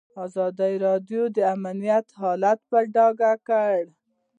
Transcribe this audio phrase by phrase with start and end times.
[0.25, 3.83] ازادي راډیو د امنیت حالت په ډاګه کړی.